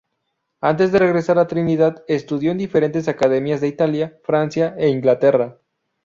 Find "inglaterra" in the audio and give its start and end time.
4.89-5.59